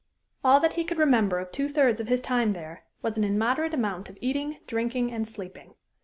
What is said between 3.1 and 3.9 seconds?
an immoderate